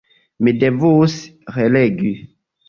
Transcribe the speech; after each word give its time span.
Mi 0.47 0.53
devus 0.63 1.17
relegi. 1.59 2.15